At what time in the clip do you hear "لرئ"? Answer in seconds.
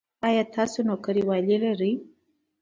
1.63-1.93